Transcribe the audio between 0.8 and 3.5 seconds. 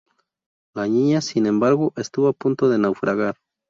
Niña, sin embargo, estuvo a punto de naufragar.